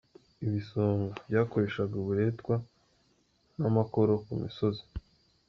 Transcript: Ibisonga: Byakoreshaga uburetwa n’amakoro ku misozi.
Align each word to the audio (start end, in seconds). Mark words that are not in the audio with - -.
Ibisonga: 0.45 1.13
Byakoreshaga 1.27 1.93
uburetwa 2.01 2.55
n’amakoro 3.57 4.11
ku 4.23 4.33
misozi. 4.41 4.83